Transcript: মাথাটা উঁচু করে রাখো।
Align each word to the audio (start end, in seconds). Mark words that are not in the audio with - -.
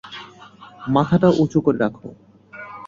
মাথাটা 0.87 1.27
উঁচু 1.41 1.59
করে 1.65 1.77
রাখো। 1.77 2.07